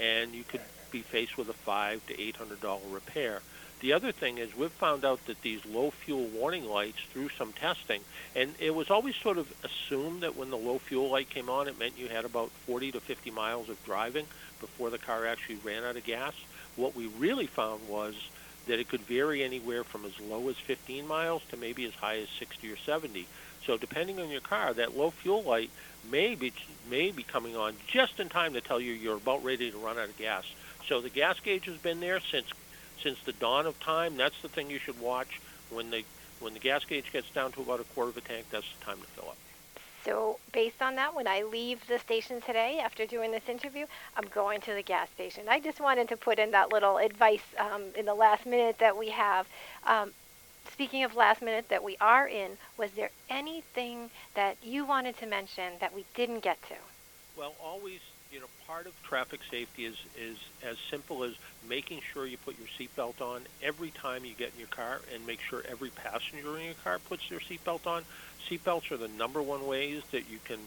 and 0.00 0.34
you 0.34 0.44
could 0.44 0.60
be 0.90 1.02
faced 1.02 1.38
with 1.38 1.48
a 1.48 1.54
five 1.54 2.06
to 2.06 2.20
eight 2.20 2.36
hundred 2.36 2.60
dollar 2.60 2.86
repair. 2.90 3.40
The 3.80 3.94
other 3.94 4.12
thing 4.12 4.38
is 4.38 4.54
we've 4.56 4.70
found 4.70 5.04
out 5.04 5.26
that 5.26 5.42
these 5.42 5.60
low 5.66 5.90
fuel 5.90 6.28
warning 6.28 6.64
lights 6.64 6.98
through 7.12 7.30
some 7.30 7.52
testing, 7.52 8.02
and 8.36 8.54
it 8.60 8.72
was 8.72 8.90
always 8.90 9.16
sort 9.16 9.38
of 9.38 9.52
assumed 9.64 10.22
that 10.22 10.36
when 10.36 10.50
the 10.50 10.56
low 10.56 10.78
fuel 10.78 11.10
light 11.10 11.30
came 11.30 11.50
on, 11.50 11.66
it 11.66 11.78
meant 11.78 11.98
you 11.98 12.08
had 12.08 12.24
about 12.24 12.50
40 12.66 12.92
to 12.92 13.00
50 13.00 13.30
miles 13.32 13.68
of 13.68 13.82
driving 13.84 14.26
before 14.60 14.90
the 14.90 14.98
car 14.98 15.26
actually 15.26 15.56
ran 15.56 15.82
out 15.82 15.96
of 15.96 16.04
gas. 16.04 16.34
What 16.76 16.94
we 16.94 17.06
really 17.06 17.48
found 17.48 17.88
was 17.88 18.14
that 18.68 18.78
it 18.78 18.88
could 18.88 19.00
vary 19.02 19.42
anywhere 19.42 19.82
from 19.82 20.04
as 20.04 20.12
low 20.20 20.48
as 20.48 20.56
15 20.56 21.04
miles 21.06 21.42
to 21.50 21.56
maybe 21.56 21.84
as 21.84 21.94
high 21.94 22.18
as 22.18 22.28
60 22.38 22.70
or 22.70 22.76
70. 22.76 23.26
So 23.66 23.76
depending 23.76 24.20
on 24.20 24.30
your 24.30 24.40
car, 24.40 24.72
that 24.74 24.96
low 24.96 25.10
fuel 25.10 25.42
light 25.42 25.70
may 26.10 26.34
be 26.34 26.52
may 26.90 27.10
be 27.10 27.22
coming 27.22 27.56
on 27.56 27.74
just 27.86 28.18
in 28.18 28.28
time 28.28 28.54
to 28.54 28.60
tell 28.60 28.80
you 28.80 28.92
you're 28.92 29.16
about 29.16 29.44
ready 29.44 29.70
to 29.70 29.78
run 29.78 29.98
out 29.98 30.08
of 30.08 30.18
gas. 30.18 30.44
So 30.88 31.00
the 31.00 31.10
gas 31.10 31.38
gauge 31.40 31.66
has 31.66 31.76
been 31.76 32.00
there 32.00 32.20
since 32.20 32.48
since 33.02 33.18
the 33.24 33.32
dawn 33.32 33.66
of 33.66 33.78
time. 33.80 34.16
That's 34.16 34.40
the 34.42 34.48
thing 34.48 34.70
you 34.70 34.78
should 34.78 35.00
watch 35.00 35.40
when 35.70 35.90
the 35.90 36.04
when 36.40 36.54
the 36.54 36.60
gas 36.60 36.84
gauge 36.84 37.12
gets 37.12 37.30
down 37.30 37.52
to 37.52 37.62
about 37.62 37.80
a 37.80 37.84
quarter 37.84 38.10
of 38.10 38.16
a 38.16 38.20
tank. 38.20 38.46
That's 38.50 38.66
the 38.78 38.84
time 38.84 39.00
to 39.00 39.06
fill 39.08 39.28
up. 39.28 39.36
So, 40.04 40.40
based 40.52 40.82
on 40.82 40.96
that, 40.96 41.14
when 41.14 41.28
I 41.28 41.42
leave 41.42 41.86
the 41.86 41.98
station 41.98 42.40
today 42.40 42.80
after 42.82 43.06
doing 43.06 43.30
this 43.30 43.48
interview, 43.48 43.86
I'm 44.16 44.26
going 44.34 44.60
to 44.62 44.74
the 44.74 44.82
gas 44.82 45.08
station. 45.10 45.44
I 45.48 45.60
just 45.60 45.80
wanted 45.80 46.08
to 46.08 46.16
put 46.16 46.40
in 46.40 46.50
that 46.50 46.72
little 46.72 46.98
advice 46.98 47.44
um, 47.56 47.84
in 47.96 48.04
the 48.04 48.14
last 48.14 48.44
minute 48.44 48.78
that 48.80 48.98
we 48.98 49.10
have. 49.10 49.46
Um, 49.86 50.10
speaking 50.70 51.04
of 51.04 51.14
last 51.14 51.42
minute 51.42 51.66
that 51.70 51.82
we 51.82 51.96
are 52.00 52.28
in, 52.28 52.52
was 52.78 52.90
there 52.96 53.10
anything 53.28 54.10
that 54.34 54.56
you 54.62 54.84
wanted 54.84 55.16
to 55.18 55.26
mention 55.26 55.74
that 55.80 55.94
we 55.94 56.04
didn't 56.14 56.42
get 56.42 56.60
to? 56.68 56.74
Well, 57.36 57.54
always, 57.62 58.00
you 58.30 58.40
know, 58.40 58.46
part 58.66 58.86
of 58.86 58.92
traffic 59.08 59.40
safety 59.50 59.86
is, 59.86 59.96
is 60.20 60.36
as 60.62 60.76
simple 60.90 61.24
as 61.24 61.32
making 61.68 62.00
sure 62.12 62.26
you 62.26 62.36
put 62.44 62.56
your 62.58 62.68
seatbelt 62.78 63.20
on 63.20 63.42
every 63.62 63.92
time 64.02 64.24
you 64.24 64.34
get 64.34 64.52
in 64.52 64.58
your 64.58 64.68
car 64.68 65.00
and 65.12 65.26
make 65.26 65.38
sure 65.48 65.62
every 65.70 65.90
passenger 65.90 66.58
in 66.58 66.66
your 66.66 66.74
car 66.82 66.98
puts 67.08 67.22
their 67.30 67.40
seatbelt 67.40 67.86
on. 67.86 68.04
Seatbelts 68.50 68.90
are 68.90 68.98
the 68.98 69.08
number 69.08 69.42
one 69.42 69.66
ways 69.66 70.02
that 70.12 70.28
you 70.28 70.38
can 70.46 70.58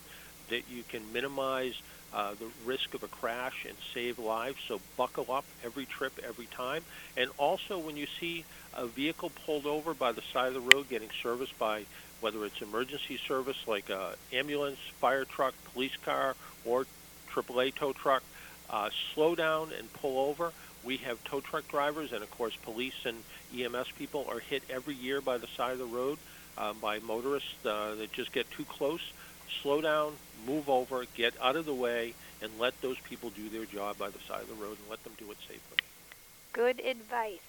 that 0.49 0.61
you 0.69 0.83
can 0.91 1.01
minimize 1.11 1.73
uh, 2.15 2.33
the 2.39 2.47
risk 2.65 2.93
of 2.93 3.03
a 3.03 3.07
crash 3.07 3.65
and 3.67 3.75
save 3.93 4.17
lives. 4.17 4.55
So 4.67 4.79
buckle 4.95 5.31
up 5.31 5.43
every 5.65 5.85
trip, 5.85 6.13
every 6.25 6.45
time. 6.45 6.83
And 7.17 7.29
also, 7.37 7.77
when 7.77 7.97
you 7.97 8.07
see 8.19 8.45
a 8.73 8.87
vehicle 8.87 9.31
pulled 9.45 9.65
over 9.65 9.93
by 9.93 10.13
the 10.13 10.21
side 10.33 10.47
of 10.47 10.53
the 10.53 10.75
road 10.75 10.89
getting 10.89 11.09
serviced 11.21 11.59
by 11.59 11.83
whether 12.21 12.45
it's 12.45 12.61
emergency 12.61 13.19
service 13.27 13.57
like 13.67 13.89
a 13.89 14.15
ambulance, 14.31 14.79
fire 15.01 15.25
truck, 15.25 15.53
police 15.73 15.95
car, 16.05 16.35
or 16.63 16.85
AAA 17.33 17.75
tow 17.75 17.91
truck, 17.91 18.23
uh, 18.69 18.89
slow 19.13 19.35
down 19.35 19.71
and 19.77 19.91
pull 19.91 20.17
over. 20.29 20.53
We 20.85 20.97
have 20.97 21.21
tow 21.25 21.41
truck 21.41 21.67
drivers 21.67 22.13
and, 22.13 22.23
of 22.23 22.31
course, 22.31 22.55
police 22.55 23.05
and 23.05 23.17
EMS 23.53 23.91
people 23.97 24.25
are 24.29 24.39
hit 24.39 24.63
every 24.69 24.95
year 24.95 25.19
by 25.19 25.37
the 25.37 25.47
side 25.47 25.73
of 25.73 25.79
the 25.79 25.85
road 25.85 26.17
uh, 26.57 26.73
by 26.73 26.99
motorists 26.99 27.65
uh, 27.65 27.95
that 27.95 28.13
just 28.13 28.31
get 28.31 28.49
too 28.51 28.63
close 28.63 29.01
slow 29.61 29.81
down, 29.81 30.13
move 30.45 30.69
over, 30.69 31.05
get 31.15 31.33
out 31.41 31.55
of 31.55 31.65
the 31.65 31.73
way, 31.73 32.13
and 32.41 32.51
let 32.59 32.79
those 32.81 32.97
people 32.99 33.29
do 33.31 33.49
their 33.49 33.65
job 33.65 33.97
by 33.97 34.09
the 34.09 34.19
side 34.27 34.41
of 34.41 34.47
the 34.47 34.63
road 34.63 34.77
and 34.79 34.89
let 34.89 35.03
them 35.03 35.13
do 35.17 35.29
it 35.31 35.37
safely. 35.47 35.77
Good 36.53 36.79
advice. 36.79 37.39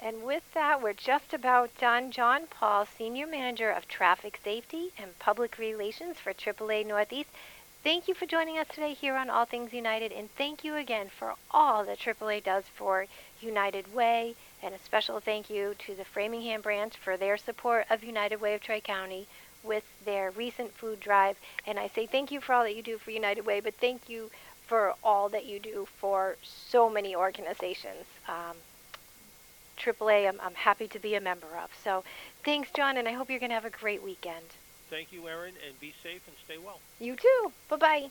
And 0.00 0.22
with 0.22 0.42
that, 0.54 0.82
we're 0.82 0.92
just 0.92 1.32
about 1.32 1.76
done. 1.78 2.10
John 2.10 2.46
Paul, 2.46 2.86
Senior 2.86 3.26
Manager 3.26 3.70
of 3.70 3.88
Traffic 3.88 4.38
Safety 4.42 4.92
and 4.98 5.18
Public 5.18 5.56
Relations 5.58 6.18
for 6.18 6.34
AAA 6.34 6.86
Northeast, 6.86 7.30
thank 7.82 8.08
you 8.08 8.14
for 8.14 8.26
joining 8.26 8.58
us 8.58 8.66
today 8.68 8.92
here 8.92 9.14
on 9.14 9.30
All 9.30 9.44
Things 9.44 9.72
United, 9.72 10.12
and 10.12 10.30
thank 10.34 10.64
you 10.64 10.76
again 10.76 11.08
for 11.08 11.34
all 11.50 11.84
that 11.84 11.98
AAA 11.98 12.42
does 12.42 12.64
for 12.74 13.06
United 13.40 13.94
Way, 13.94 14.34
and 14.62 14.74
a 14.74 14.78
special 14.78 15.20
thank 15.20 15.48
you 15.48 15.74
to 15.86 15.94
the 15.94 16.04
Framingham 16.04 16.60
branch 16.60 16.96
for 16.96 17.16
their 17.16 17.36
support 17.36 17.86
of 17.88 18.02
United 18.02 18.40
Way 18.40 18.54
of 18.54 18.62
Tri 18.62 18.80
County 18.80 19.26
with 19.64 19.84
their 20.04 20.30
recent 20.30 20.72
food 20.72 21.00
drive. 21.00 21.36
And 21.66 21.78
I 21.78 21.88
say 21.88 22.06
thank 22.06 22.30
you 22.30 22.40
for 22.40 22.52
all 22.54 22.64
that 22.64 22.76
you 22.76 22.82
do 22.82 22.98
for 22.98 23.10
United 23.10 23.46
Way, 23.46 23.60
but 23.60 23.74
thank 23.74 24.08
you 24.08 24.30
for 24.66 24.94
all 25.02 25.28
that 25.30 25.44
you 25.44 25.58
do 25.58 25.86
for 25.98 26.36
so 26.42 26.88
many 26.88 27.14
organizations. 27.14 28.06
Um, 28.28 28.56
AAA, 29.78 30.28
I'm, 30.28 30.40
I'm 30.40 30.54
happy 30.54 30.88
to 30.88 30.98
be 30.98 31.14
a 31.14 31.20
member 31.20 31.48
of. 31.62 31.70
So 31.82 32.04
thanks, 32.44 32.70
John, 32.70 32.96
and 32.96 33.08
I 33.08 33.12
hope 33.12 33.30
you're 33.30 33.40
going 33.40 33.50
to 33.50 33.54
have 33.54 33.64
a 33.64 33.70
great 33.70 34.02
weekend. 34.02 34.46
Thank 34.90 35.12
you, 35.12 35.28
Erin, 35.28 35.54
and 35.66 35.78
be 35.80 35.92
safe 36.02 36.22
and 36.26 36.36
stay 36.44 36.58
well. 36.58 36.78
You 37.00 37.16
too. 37.16 37.52
Bye 37.68 37.76
bye. 37.76 38.10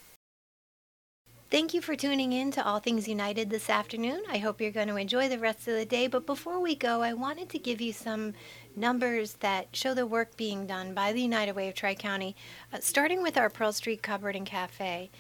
Thank 1.53 1.73
you 1.75 1.81
for 1.81 1.95
tuning 1.95 2.33
in 2.33 2.49
to 2.53 2.65
All 2.65 2.79
Things 2.79 3.07
United 3.07 3.51
this 3.51 3.69
afternoon. 3.69 4.23
I 4.27 4.39
hope 4.39 4.59
you're 4.59 4.71
going 4.71 4.87
to 4.87 4.95
enjoy 4.95 5.29
the 5.29 5.37
rest 5.37 5.67
of 5.67 5.75
the 5.75 5.85
day. 5.85 6.07
But 6.07 6.25
before 6.25 6.59
we 6.59 6.73
go, 6.73 7.03
I 7.03 7.13
wanted 7.13 7.49
to 7.49 7.59
give 7.59 7.79
you 7.79 7.93
some 7.93 8.33
numbers 8.75 9.33
that 9.33 9.67
show 9.71 9.93
the 9.93 10.07
work 10.07 10.35
being 10.35 10.65
done 10.65 10.95
by 10.95 11.13
the 11.13 11.21
United 11.21 11.55
Way 11.55 11.69
of 11.69 11.75
Tri 11.75 11.93
County, 11.93 12.35
uh, 12.73 12.79
starting 12.79 13.21
with 13.21 13.37
our 13.37 13.51
Pearl 13.51 13.71
Street 13.71 14.01
Cupboard 14.01 14.35
and 14.35 14.47
Cafe. 14.47 15.11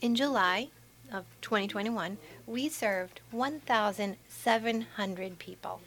In 0.00 0.16
July 0.16 0.70
of 1.12 1.24
2021, 1.40 2.18
we 2.48 2.68
served 2.68 3.20
1,700 3.30 5.38
people. 5.38 5.80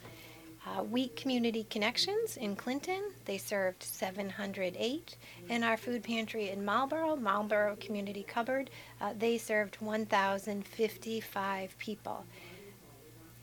Uh, 0.70 0.82
Wheat 0.84 1.16
Community 1.16 1.66
Connections 1.68 2.36
in 2.36 2.54
Clinton, 2.54 3.02
they 3.24 3.38
served 3.38 3.82
708. 3.82 5.16
And 5.48 5.64
our 5.64 5.76
food 5.76 6.04
pantry 6.04 6.50
in 6.50 6.64
Marlboro, 6.64 7.16
Marlboro 7.16 7.76
Community 7.80 8.22
Cupboard, 8.22 8.70
uh, 9.00 9.12
they 9.18 9.36
served 9.36 9.78
1,055 9.80 11.76
people. 11.78 12.24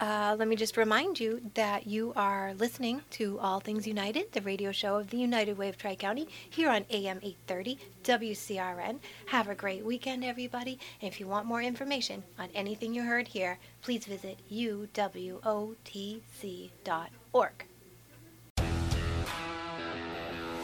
uh, 0.00 0.36
let 0.38 0.46
me 0.46 0.56
just 0.56 0.76
remind 0.76 1.18
you 1.18 1.40
that 1.54 1.86
you 1.86 2.12
are 2.14 2.54
listening 2.54 3.02
to 3.10 3.38
All 3.40 3.60
Things 3.60 3.86
United, 3.86 4.32
the 4.32 4.40
radio 4.42 4.70
show 4.70 4.96
of 4.96 5.10
the 5.10 5.16
United 5.16 5.58
Way 5.58 5.68
of 5.68 5.76
Tri 5.76 5.96
County, 5.96 6.28
here 6.48 6.70
on 6.70 6.84
AM 6.90 7.18
830 7.22 7.78
WCRN. 8.04 8.98
Have 9.26 9.48
a 9.48 9.54
great 9.54 9.84
weekend, 9.84 10.24
everybody. 10.24 10.78
And 11.02 11.12
if 11.12 11.18
you 11.18 11.26
want 11.26 11.46
more 11.46 11.62
information 11.62 12.22
on 12.38 12.48
anything 12.54 12.94
you 12.94 13.02
heard 13.02 13.26
here, 13.28 13.58
please 13.82 14.04
visit 14.04 14.38
uwotc.org. 14.52 14.94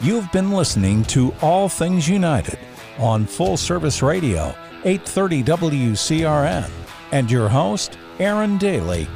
You've 0.01 0.31
been 0.31 0.51
listening 0.51 1.03
to 1.05 1.33
All 1.41 1.69
Things 1.69 2.07
United 2.07 2.59
on 2.99 3.25
Full 3.25 3.57
Service 3.57 4.01
Radio, 4.01 4.55
830 4.83 5.43
WCRN, 5.43 6.69
and 7.11 7.29
your 7.29 7.49
host, 7.49 7.97
Erin 8.19 8.57
Daley 8.57 9.07